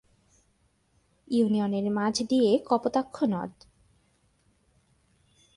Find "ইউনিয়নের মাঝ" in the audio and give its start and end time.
1.27-2.15